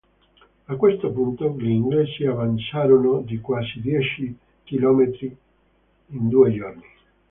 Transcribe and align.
A 0.67 0.73
questo 0.77 1.11
punto 1.11 1.47
gli 1.59 1.69
Inglesi 1.69 2.25
avanzarono 2.25 3.19
di 3.21 3.39
quasi 3.39 3.81
dieci 3.81 4.35
chilometri 4.63 5.37
in 6.07 6.27
due 6.27 6.51
giorni. 6.51 6.83